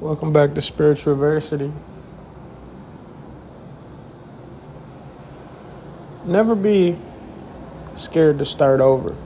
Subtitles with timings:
[0.00, 1.72] Welcome back to Spiritual Adversity.
[6.24, 6.96] Never be
[7.96, 9.16] scared to start over.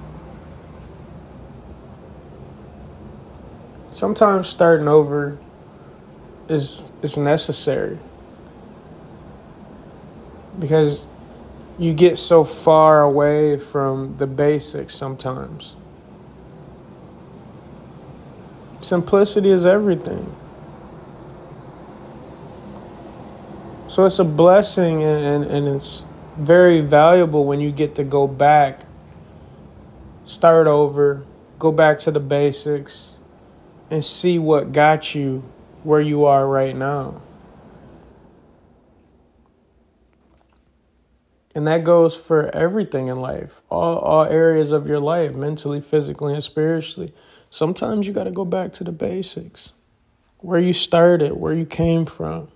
[3.91, 5.37] Sometimes starting over
[6.49, 7.99] is is necessary
[10.59, 11.05] because
[11.79, 15.77] you get so far away from the basics sometimes.
[18.81, 20.35] Simplicity is everything.
[23.93, 26.07] So it's a blessing and, and, and it's
[26.39, 28.87] very valuable when you get to go back,
[30.25, 31.27] start over,
[31.59, 33.19] go back to the basics,
[33.91, 35.41] and see what got you
[35.83, 37.21] where you are right now.
[41.55, 46.33] And that goes for everything in life, all, all areas of your life, mentally, physically,
[46.33, 47.13] and spiritually.
[47.51, 49.75] Sometimes you got to go back to the basics,
[50.39, 52.49] where you started, where you came from.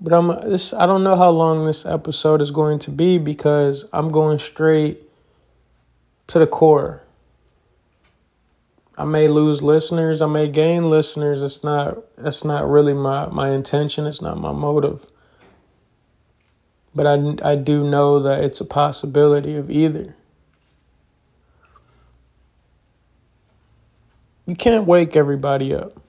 [0.00, 3.84] But I'm this I don't know how long this episode is going to be because
[3.92, 5.02] I'm going straight
[6.28, 7.02] to the core.
[8.96, 11.42] I may lose listeners, I may gain listeners.
[11.42, 15.06] It's not that's not really my my intention, it's not my motive.
[16.94, 20.16] But I I do know that it's a possibility of either.
[24.46, 26.00] You can't wake everybody up.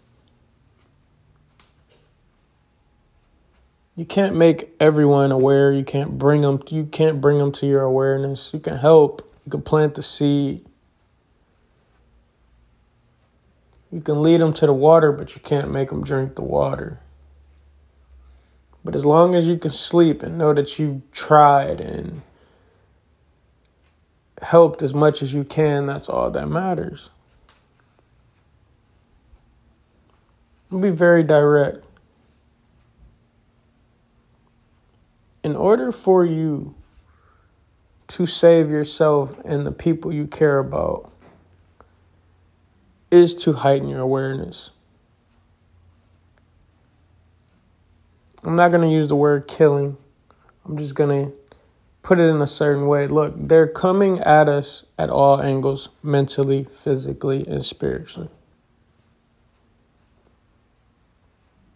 [4.01, 5.71] You can't make everyone aware.
[5.71, 6.59] You can't bring them.
[6.69, 8.51] You can't bring them to your awareness.
[8.51, 9.31] You can help.
[9.45, 10.65] You can plant the seed.
[13.91, 16.99] You can lead them to the water, but you can't make them drink the water.
[18.83, 22.23] But as long as you can sleep and know that you've tried and
[24.41, 27.11] helped as much as you can, that's all that matters.
[30.71, 31.85] I'll be very direct.
[35.51, 36.73] In order for you
[38.07, 41.11] to save yourself and the people you care about
[43.11, 44.71] is to heighten your awareness.
[48.45, 49.97] I'm not going to use the word killing.
[50.63, 51.37] I'm just going to
[52.01, 53.07] put it in a certain way.
[53.07, 58.29] Look, they're coming at us at all angles mentally, physically, and spiritually.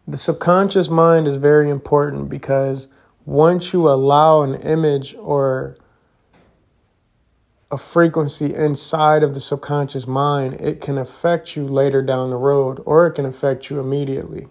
[0.07, 2.87] The subconscious mind is very important because
[3.25, 5.77] once you allow an image or
[7.71, 12.81] a frequency inside of the subconscious mind, it can affect you later down the road
[12.85, 14.47] or it can affect you immediately.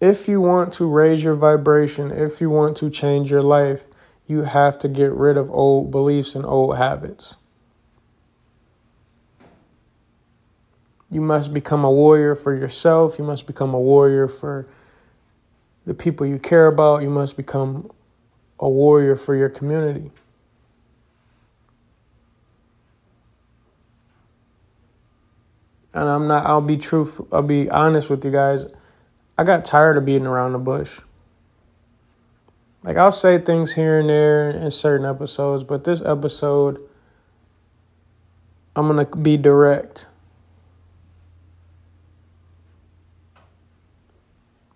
[0.00, 3.86] If you want to raise your vibration, if you want to change your life,
[4.26, 7.36] you have to get rid of old beliefs and old habits.
[11.14, 13.20] You must become a warrior for yourself.
[13.20, 14.66] You must become a warrior for
[15.86, 17.02] the people you care about.
[17.02, 17.88] You must become
[18.58, 20.10] a warrior for your community.
[25.92, 28.66] And I'm not, I'll be truthful, I'll be honest with you guys.
[29.38, 30.98] I got tired of beating around the bush.
[32.82, 36.82] Like, I'll say things here and there in certain episodes, but this episode,
[38.74, 40.08] I'm going to be direct.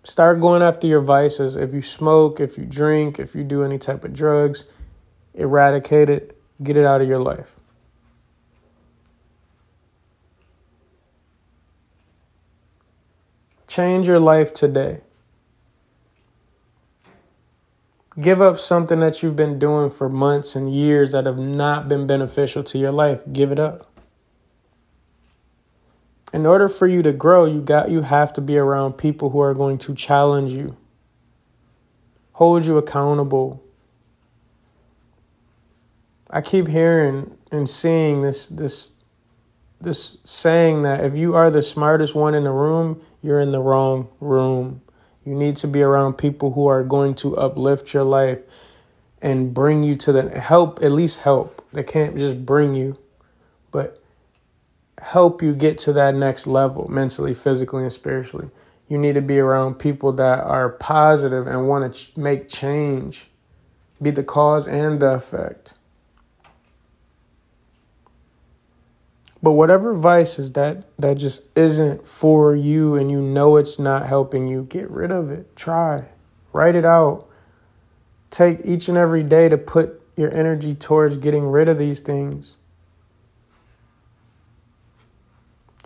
[0.09, 1.55] Start going after your vices.
[1.55, 4.65] If you smoke, if you drink, if you do any type of drugs,
[5.35, 7.55] eradicate it, get it out of your life.
[13.67, 15.01] Change your life today.
[18.19, 22.07] Give up something that you've been doing for months and years that have not been
[22.07, 23.21] beneficial to your life.
[23.31, 23.88] Give it up
[26.33, 29.39] in order for you to grow, you got you have to be around people who
[29.39, 30.77] are going to challenge you,
[32.33, 33.63] hold you accountable.
[36.29, 38.91] I keep hearing and seeing this this
[39.81, 43.61] this saying that if you are the smartest one in the room, you're in the
[43.61, 44.81] wrong room.
[45.25, 48.39] You need to be around people who are going to uplift your life
[49.21, 51.65] and bring you to the help, at least help.
[51.71, 52.97] They can't just bring you,
[53.71, 53.98] but
[55.01, 58.49] help you get to that next level mentally, physically, and spiritually.
[58.87, 63.29] You need to be around people that are positive and want to ch- make change,
[64.01, 65.75] be the cause and the effect.
[69.41, 74.47] But whatever vices that that just isn't for you and you know it's not helping
[74.47, 75.55] you, get rid of it.
[75.55, 76.09] Try.
[76.51, 77.29] Write it out.
[78.31, 82.57] Take each and every day to put your energy towards getting rid of these things.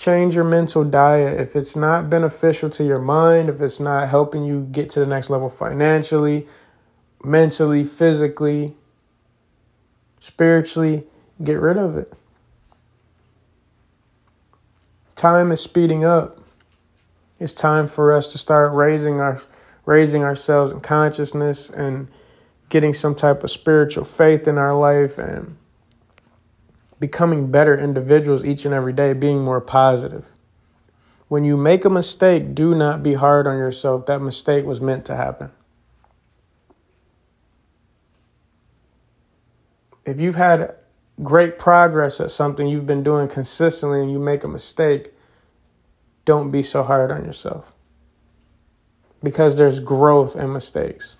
[0.03, 1.39] Change your mental diet.
[1.39, 5.05] If it's not beneficial to your mind, if it's not helping you get to the
[5.05, 6.45] next level financially,
[7.23, 8.75] mentally, physically,
[10.19, 11.05] spiritually,
[11.41, 12.11] get rid of it.
[15.15, 16.37] Time is speeding up.
[17.39, 19.41] It's time for us to start raising our
[19.85, 22.09] raising ourselves in consciousness and
[22.67, 25.55] getting some type of spiritual faith in our life and
[27.03, 30.25] becoming better individuals each and every day, being more positive.
[31.27, 34.05] When you make a mistake, do not be hard on yourself.
[34.05, 35.51] That mistake was meant to happen.
[40.05, 40.75] If you've had
[41.21, 45.11] great progress at something you've been doing consistently and you make a mistake,
[46.23, 47.75] don't be so hard on yourself.
[49.21, 51.17] Because there's growth in mistakes.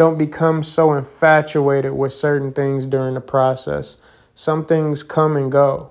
[0.00, 3.98] Don't become so infatuated with certain things during the process.
[4.34, 5.90] Some things come and go.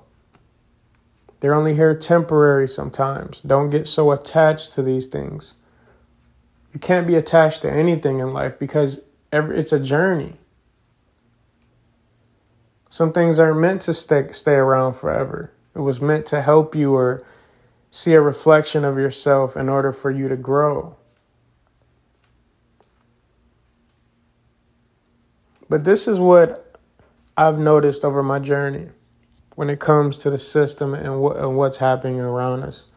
[1.39, 3.39] They're only here temporary sometimes.
[3.41, 5.59] Don't get so attached to these things.
[6.73, 9.01] You can't be attached to anything in life because
[9.31, 10.37] it's a journey.
[12.89, 15.53] Some things aren't meant to stay, stay around forever.
[15.75, 17.23] It was meant to help you or
[17.91, 20.95] see a reflection of yourself in order for you to grow.
[25.69, 26.77] But this is what
[27.37, 28.89] I've noticed over my journey
[29.55, 32.87] when it comes to the system and, what, and what's happening around us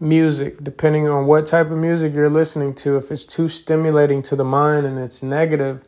[0.00, 4.34] music, depending on what type of music you're listening to, if it's too stimulating to
[4.34, 5.82] the mind and it's negative,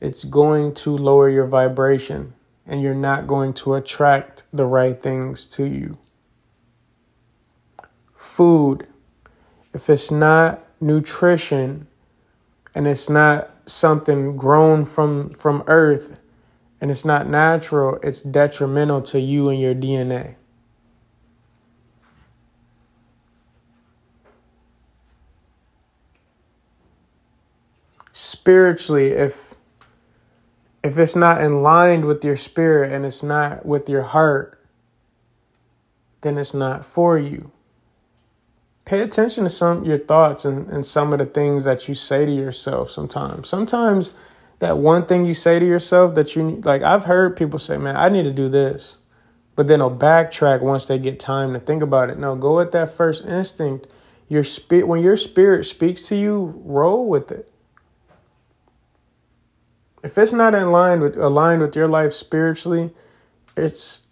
[0.00, 2.34] it's going to lower your vibration
[2.66, 5.96] and you're not going to attract the right things to you.
[8.14, 8.88] Food,
[9.72, 11.86] if it's not nutrition
[12.74, 16.18] and it's not something grown from from earth
[16.80, 20.36] and it's not natural, it's detrimental to you and your DNA.
[28.14, 29.54] spiritually if
[30.82, 34.62] if it's not in line with your spirit and it's not with your heart
[36.20, 37.50] then it's not for you
[38.84, 42.26] pay attention to some your thoughts and, and some of the things that you say
[42.26, 43.48] to yourself sometimes.
[43.48, 44.12] Sometimes
[44.58, 47.96] that one thing you say to yourself that you like i've heard people say man
[47.96, 48.98] i need to do this.
[49.56, 52.18] But then they'll backtrack once they get time to think about it.
[52.18, 53.86] No go with that first instinct.
[54.28, 57.50] Your spirit when your spirit speaks to you roll with it.
[60.02, 62.92] If it's not in line with aligned with your life spiritually,
[63.56, 64.02] it's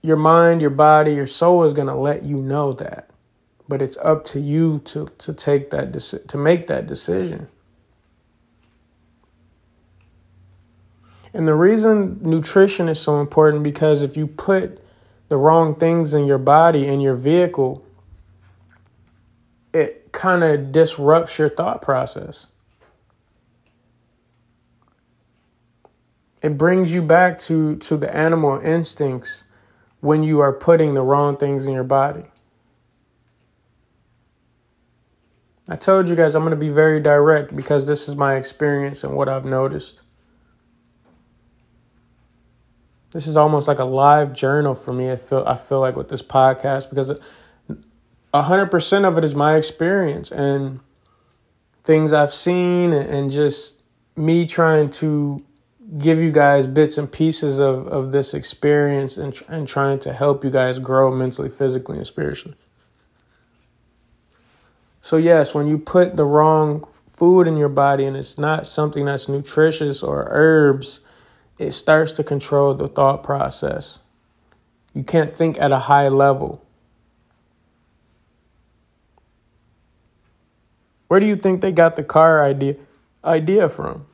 [0.00, 3.10] your mind, your body, your soul is going to let you know that.
[3.68, 7.48] But it's up to you to to take that deci- to make that decision.
[11.32, 14.80] And the reason nutrition is so important because if you put
[15.28, 17.84] the wrong things in your body in your vehicle,
[19.72, 22.46] it kind of disrupts your thought process.
[26.44, 29.44] it brings you back to to the animal instincts
[30.00, 32.26] when you are putting the wrong things in your body.
[35.68, 39.02] I told you guys I'm going to be very direct because this is my experience
[39.02, 40.00] and what I've noticed.
[43.12, 45.10] This is almost like a live journal for me.
[45.10, 47.12] I feel I feel like with this podcast because
[48.34, 50.80] 100% of it is my experience and
[51.84, 53.84] things I've seen and just
[54.16, 55.44] me trying to
[55.98, 60.42] give you guys bits and pieces of, of this experience and, and trying to help
[60.42, 62.56] you guys grow mentally, physically, and spiritually.
[65.04, 69.04] So, yes, when you put the wrong food in your body and it's not something
[69.04, 71.00] that's nutritious or herbs,
[71.58, 73.98] it starts to control the thought process.
[74.94, 76.64] You can't think at a high level.
[81.08, 82.76] Where do you think they got the car idea
[83.22, 84.06] idea from?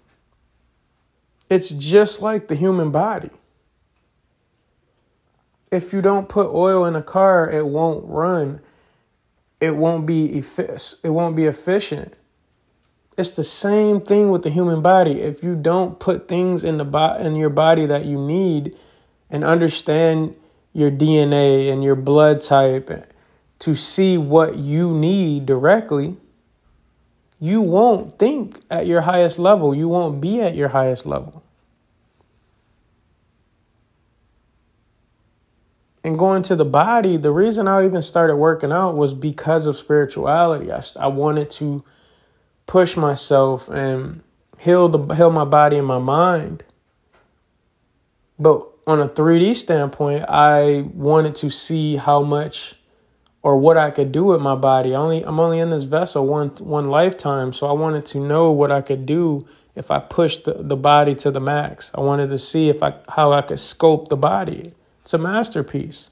[1.49, 3.31] It's just like the human body.
[5.71, 8.61] If you don't put oil in a car, it won't run.
[9.61, 12.15] It won't be effic- it won't be efficient.
[13.19, 15.21] It's the same thing with the human body.
[15.21, 18.77] If you don't put things in the bo- in your body that you need
[19.29, 20.35] and understand
[20.73, 23.13] your DNA and your blood type
[23.59, 26.17] to see what you need directly,
[27.39, 29.75] you won't think at your highest level.
[29.75, 31.43] You won't be at your highest level.
[36.03, 39.77] And going to the body, the reason I even started working out was because of
[39.77, 40.73] spirituality.
[40.73, 41.85] I, I wanted to
[42.67, 44.23] push myself and
[44.59, 46.65] heal the heal my body and my mind.
[48.39, 52.75] But on a 3D standpoint, I wanted to see how much
[53.43, 54.95] or what I could do with my body.
[54.95, 58.53] I only I'm only in this vessel one one lifetime, so I wanted to know
[58.53, 61.91] what I could do if I pushed the, the body to the max.
[61.95, 64.75] I wanted to see if I how I could scope the body.
[65.03, 66.11] It's a masterpiece.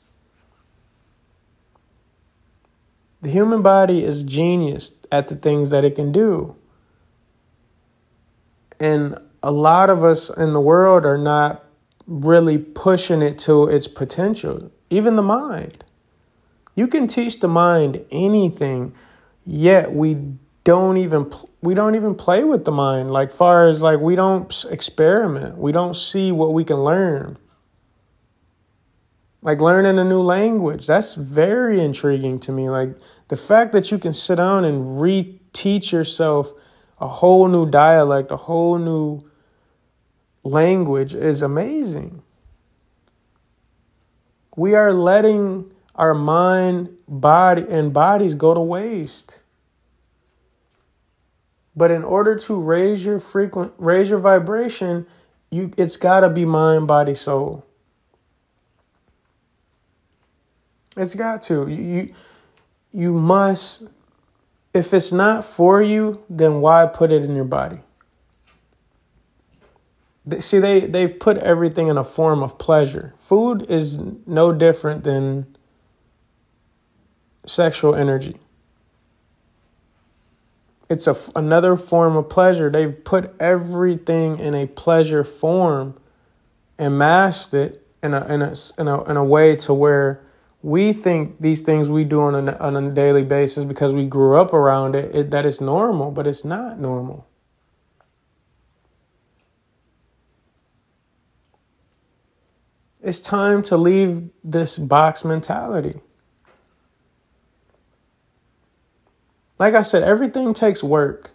[3.21, 6.55] The human body is genius at the things that it can do.
[8.79, 11.65] And a lot of us in the world are not
[12.07, 15.85] really pushing it to its potential, even the mind.
[16.75, 18.95] You can teach the mind anything,
[19.45, 20.17] yet we
[20.65, 24.65] don't even we don't even play with the mind like far as like we don't
[24.71, 25.59] experiment.
[25.59, 27.37] We don't see what we can learn.
[29.41, 32.69] Like learning a new language, that's very intriguing to me.
[32.69, 36.53] Like the fact that you can sit down and reteach yourself
[37.01, 39.23] a whole new dialect, a whole new
[40.43, 42.23] language is amazing.
[44.57, 49.41] We are letting our mind, body, and bodies go to waste.
[51.77, 55.07] But in order to raise your frequent raise your vibration,
[55.49, 57.68] you it's gotta be mind, body, soul.
[60.99, 61.69] It's got to.
[61.69, 62.13] You
[62.93, 63.85] you must
[64.75, 67.81] if it's not for you, then why put it in your body?
[70.39, 73.15] See, they, they've put everything in a form of pleasure.
[73.19, 75.57] Food is no different than
[77.47, 78.37] sexual energy.
[80.91, 82.71] It's a, another form of pleasure.
[82.71, 85.99] They've put everything in a pleasure form
[86.79, 90.23] and masked it in a, in a, in a, in a way to where
[90.63, 94.37] we think these things we do on a, on a daily basis because we grew
[94.37, 97.27] up around it, it that it's normal, but it's not normal.
[103.01, 106.01] It's time to leave this box mentality.
[109.59, 111.33] Like I said, everything takes work.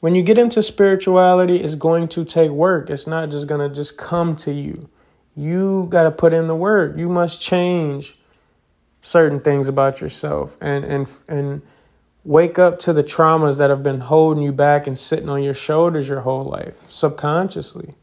[0.00, 2.90] When you get into spirituality, it's going to take work.
[2.90, 4.90] It's not just going to just come to you.
[5.34, 6.96] You got to put in the work.
[6.96, 8.16] You must change
[9.00, 11.62] certain things about yourself and and and
[12.24, 15.54] wake up to the traumas that have been holding you back and sitting on your
[15.54, 17.94] shoulders your whole life subconsciously.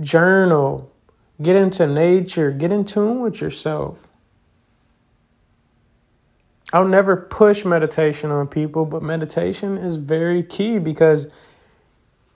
[0.00, 0.92] Journal,
[1.40, 4.06] get into nature, get in tune with yourself.
[6.72, 11.28] I'll never push meditation on people, but meditation is very key because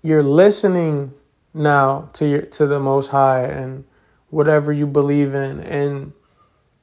[0.00, 1.12] you're listening
[1.54, 3.84] now to your to the most high and
[4.30, 5.60] whatever you believe in.
[5.60, 6.12] And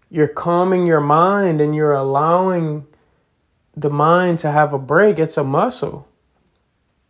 [0.09, 2.87] you're calming your mind and you're allowing
[3.75, 5.19] the mind to have a break.
[5.19, 6.07] It's a muscle.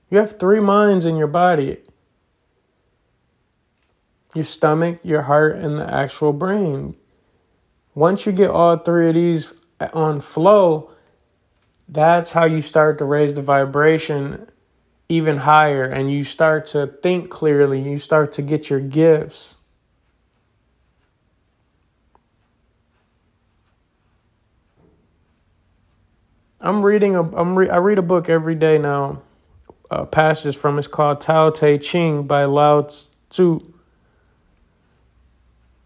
[0.09, 1.77] You have three minds in your body.
[4.35, 6.95] Your stomach your heart and the actual brain.
[7.95, 9.53] Once you get all three of these
[9.93, 10.91] on flow
[11.91, 14.47] that's how you start to raise the vibration
[15.09, 19.55] even higher and you start to think clearly, you start to get your gifts.
[26.61, 29.23] I'm reading a I'm re, I read a book every day now.
[29.89, 32.87] Uh, passages from it's called Tao Te Ching by Lao
[33.29, 33.61] Tzu.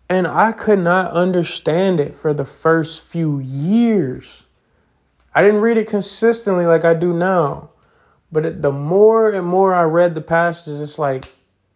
[0.09, 4.43] And I could not understand it for the first few years.
[5.33, 7.69] I didn't read it consistently like I do now.
[8.33, 11.23] But it, the more and more I read the passages, it's like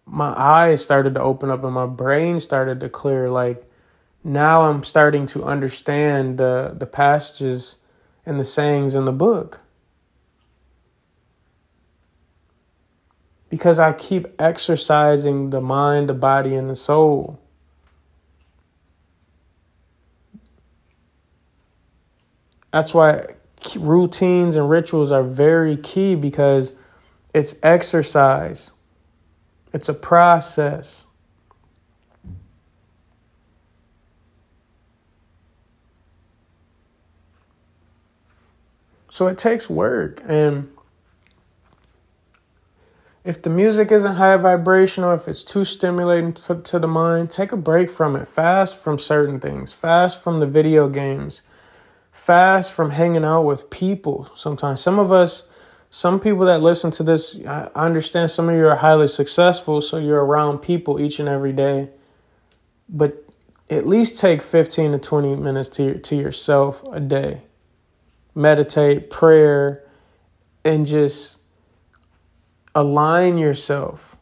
[0.08, 3.30] my eyes started to open up and my brain started to clear.
[3.30, 3.64] Like
[4.24, 7.76] now I'm starting to understand the, the passages
[8.26, 9.62] and the sayings in the book.
[13.50, 17.40] Because I keep exercising the mind, the body, and the soul.
[22.74, 23.36] That's why
[23.76, 26.74] routines and rituals are very key because
[27.34, 28.72] it's exercise,
[29.74, 31.04] it's a process.
[39.10, 40.22] So it takes work.
[40.28, 40.70] And
[43.24, 47.52] if the music isn't high vibration or if it's too stimulating to the mind, take
[47.52, 48.28] a break from it.
[48.28, 51.42] Fast from certain things, fast from the video games
[52.28, 54.82] fast from hanging out with people sometimes.
[54.82, 55.48] Some of us,
[55.90, 59.98] some people that listen to this, I understand some of you are highly successful, so
[59.98, 61.88] you're around people each and every day.
[62.90, 63.24] But
[63.70, 67.44] at least take 15 to 20 minutes to, to yourself a day.
[68.36, 69.86] Meditate, prayer,
[70.66, 71.38] and just
[72.76, 74.18] align yourself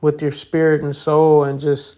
[0.00, 1.96] with your spirit and soul and just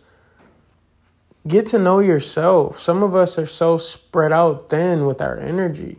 [1.46, 2.80] get to know yourself.
[2.80, 5.98] Some of us are so spread out thin with our energy.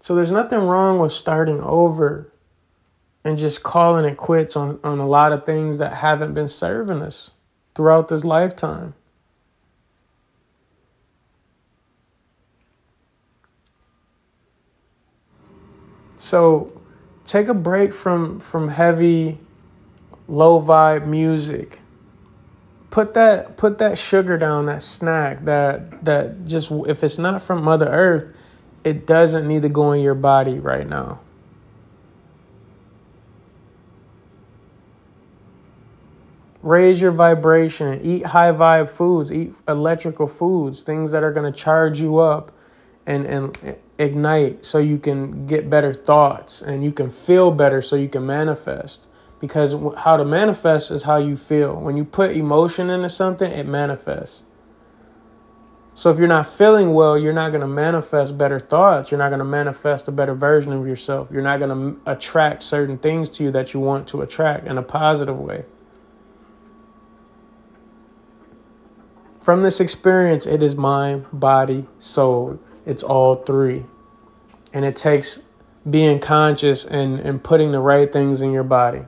[0.00, 2.32] So there's nothing wrong with starting over
[3.22, 7.02] and just calling it quits on, on a lot of things that haven't been serving
[7.02, 7.30] us
[7.74, 8.94] throughout this lifetime.
[16.16, 16.79] So
[17.30, 19.38] take a break from from heavy
[20.26, 21.78] low vibe music.
[22.90, 27.62] Put that put that sugar down, that snack, that that just if it's not from
[27.62, 28.36] Mother Earth,
[28.82, 31.20] it doesn't need to go in your body right now.
[36.62, 41.56] Raise your vibration, eat high vibe foods, eat electrical foods, things that are going to
[41.56, 42.50] charge you up
[43.10, 47.96] and and ignite so you can get better thoughts and you can feel better so
[47.96, 49.06] you can manifest.
[49.40, 51.74] Because how to manifest is how you feel.
[51.74, 54.44] When you put emotion into something it manifests.
[55.94, 59.10] So if you're not feeling well you're not going to manifest better thoughts.
[59.10, 61.28] You're not going to manifest a better version of yourself.
[61.32, 64.78] You're not going to attract certain things to you that you want to attract in
[64.78, 65.64] a positive way.
[69.42, 73.84] From this experience it is mind body soul it's all three.
[74.72, 75.44] And it takes
[75.88, 79.02] being conscious and, and putting the right things in your body.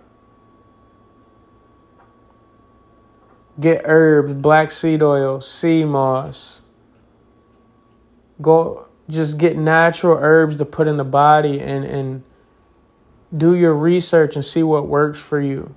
[3.58, 6.62] Get herbs, black seed oil, sea moss.
[8.40, 12.22] Go just get natural herbs to put in the body and, and
[13.36, 15.74] do your research and see what works for you.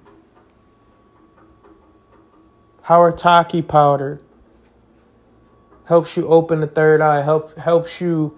[2.84, 4.20] Haritaki powder
[5.86, 8.38] helps you open the third eye, help helps you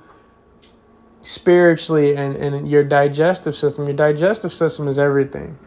[1.21, 3.85] spiritually and, and your digestive system.
[3.85, 5.57] Your digestive system is everything.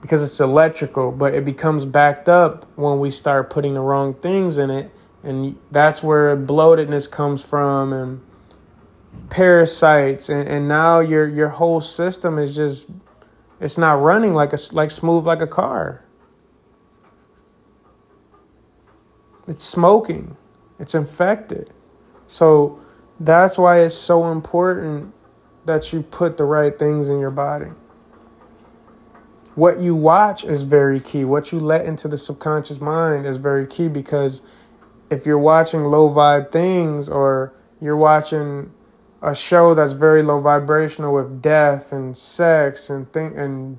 [0.00, 4.58] Because it's electrical, but it becomes backed up when we start putting the wrong things
[4.58, 4.92] in it.
[5.24, 8.20] And that's where bloatedness comes from and
[9.30, 12.86] parasites and, and now your your whole system is just
[13.60, 16.02] it's not running like a like smooth like a car.
[19.46, 20.36] It's smoking.
[20.78, 21.70] It's infected.
[22.26, 22.80] So
[23.20, 25.14] that's why it's so important
[25.64, 27.70] that you put the right things in your body.
[29.54, 31.24] What you watch is very key.
[31.24, 34.42] What you let into the subconscious mind is very key because
[35.10, 38.70] if you're watching low vibe things or you're watching
[39.22, 43.78] a show that's very low vibrational with death and sex and thing and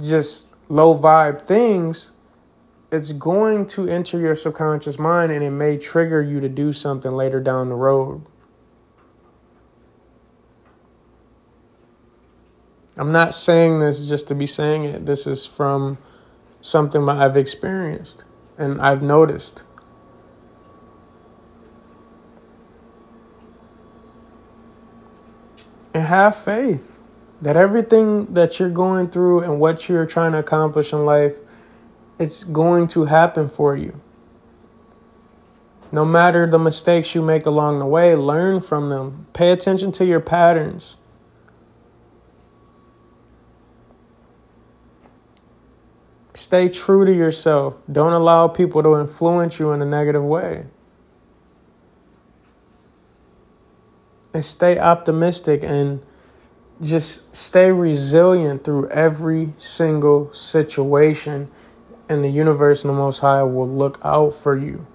[0.00, 2.11] just low vibe things,
[2.92, 7.10] it's going to enter your subconscious mind and it may trigger you to do something
[7.10, 8.22] later down the road.
[12.98, 15.06] I'm not saying this just to be saying it.
[15.06, 15.96] This is from
[16.60, 18.24] something I've experienced
[18.58, 19.62] and I've noticed.
[25.94, 26.98] And have faith
[27.40, 31.36] that everything that you're going through and what you're trying to accomplish in life
[32.22, 34.00] it's going to happen for you.
[35.90, 39.26] No matter the mistakes you make along the way, learn from them.
[39.32, 40.96] Pay attention to your patterns.
[46.34, 47.82] Stay true to yourself.
[47.90, 50.66] Don't allow people to influence you in a negative way.
[54.32, 56.06] And stay optimistic and
[56.80, 61.50] just stay resilient through every single situation
[62.08, 64.86] and the universe and the Most High will look out for you.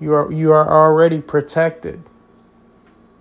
[0.00, 2.02] You are you are already protected.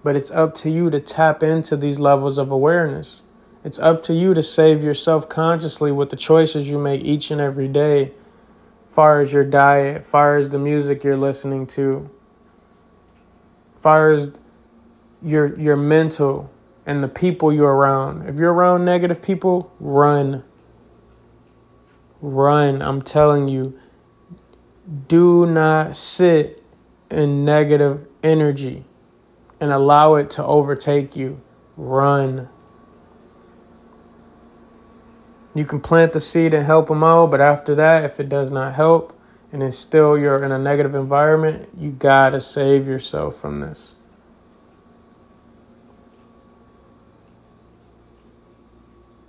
[0.04, 3.24] But it's up to you to tap into these levels of awareness.
[3.64, 7.40] It's up to you to save yourself consciously with the choices you make each and
[7.40, 8.12] every day,
[8.90, 12.10] far as your diet, far as the music you're listening to,
[13.82, 14.34] far as
[15.22, 16.52] your your mental
[16.86, 18.28] and the people you're around.
[18.28, 20.44] If you're around negative people, run
[22.24, 22.82] run.
[22.82, 23.78] I'm telling you,
[25.08, 26.64] do not sit
[27.12, 28.86] in negative energy
[29.60, 31.42] and allow it to overtake you.
[31.76, 32.50] Run.
[35.54, 38.50] You can plant the seed and help them out, but after that, if it does
[38.50, 39.20] not help
[39.52, 43.94] and it's still you're in a negative environment, you gotta save yourself from this.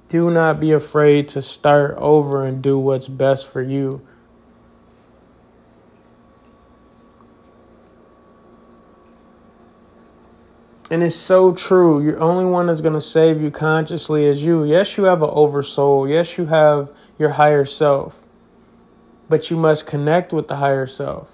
[0.08, 4.06] Do not be afraid to start over and do what's best for you.
[10.90, 12.00] And it's so true.
[12.04, 14.64] You're only one that's going to save you consciously is you.
[14.64, 16.08] Yes, you have an oversoul.
[16.08, 18.22] Yes, you have your higher self.
[19.28, 21.32] But you must connect with the higher self.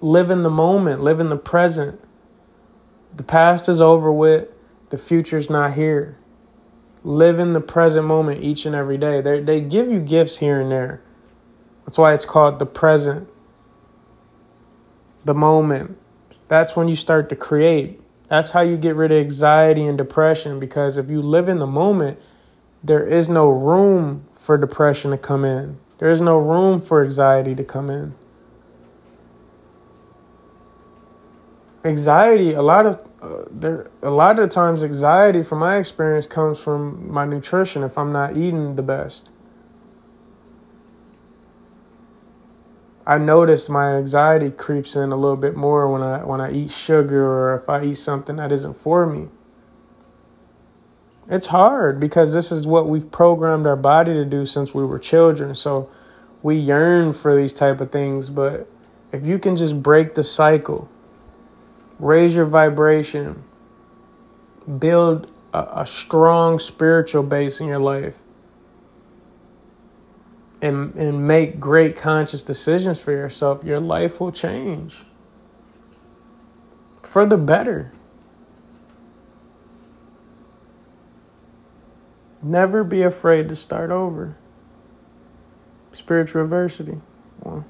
[0.00, 2.00] Live in the moment, live in the present.
[3.16, 4.48] The past is over with,
[4.90, 6.18] the future's not here.
[7.04, 9.20] Live in the present moment each and every day.
[9.20, 11.02] They, they give you gifts here and there.
[11.84, 13.28] That's why it's called the present,
[15.24, 15.96] the moment.
[16.48, 18.00] That's when you start to create.
[18.28, 21.66] That's how you get rid of anxiety and depression because if you live in the
[21.66, 22.18] moment,
[22.82, 25.78] there is no room for depression to come in.
[25.98, 28.14] There is no room for anxiety to come in.
[31.84, 36.60] Anxiety, a lot of uh, there, a lot of times, anxiety, from my experience, comes
[36.60, 37.82] from my nutrition.
[37.82, 39.30] If I'm not eating the best,
[43.04, 46.70] I notice my anxiety creeps in a little bit more when I when I eat
[46.70, 49.28] sugar or if I eat something that isn't for me.
[51.30, 54.98] It's hard because this is what we've programmed our body to do since we were
[54.98, 55.54] children.
[55.54, 55.90] So
[56.42, 58.68] we yearn for these type of things, but
[59.10, 60.88] if you can just break the cycle,
[61.98, 63.42] raise your vibration,
[64.78, 68.18] build a, a strong spiritual base in your life,
[70.60, 75.04] and and make great conscious decisions for yourself, your life will change
[77.02, 77.92] for the better.
[82.42, 84.36] Never be afraid to start over.
[85.92, 87.00] Spiritual adversity.
[87.40, 87.64] Well,